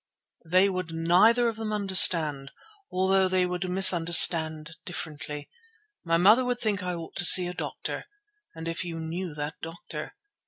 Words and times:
They 0.45 0.67
would 0.67 0.91
neither 0.91 1.47
of 1.47 1.57
them 1.57 1.71
understand, 1.71 2.49
although 2.91 3.27
they 3.27 3.45
would 3.45 3.69
misunderstand 3.69 4.75
differently. 4.83 5.47
My 6.03 6.17
mother 6.17 6.43
would 6.43 6.57
think 6.59 6.81
I 6.81 6.95
ought 6.95 7.15
to 7.17 7.23
see 7.23 7.45
a 7.47 7.53
doctor—and 7.53 8.67
if 8.67 8.83
you 8.83 8.99
knew 8.99 9.35
that 9.35 9.61
doctor! 9.61 10.15